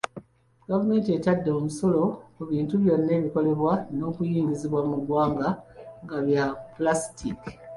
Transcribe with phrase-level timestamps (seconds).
[0.69, 2.03] Gavumenti etadde omusolo
[2.35, 5.49] ku bintu byonna ebikolebwa n’okuyingizibwa mu ggwanga
[6.03, 7.51] nga bya Pulasitiiki.